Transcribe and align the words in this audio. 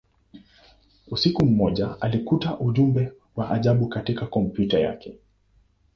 Usiku 1.07 1.45
mmoja, 1.45 2.01
alikutana 2.01 2.59
ujumbe 2.59 3.13
wa 3.35 3.49
ajabu 3.51 3.89
katika 3.89 4.25
kompyuta 4.27 4.79
yake. 4.79 5.17